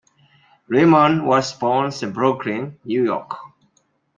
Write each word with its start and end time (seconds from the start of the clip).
Raymond 0.67 1.27
was 1.27 1.53
born 1.53 1.91
in 2.01 2.11
Brooklyn, 2.11 2.79
New 2.83 3.03
York. 3.03 3.35